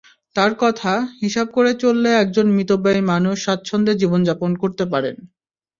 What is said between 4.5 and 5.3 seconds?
করতে পারেন।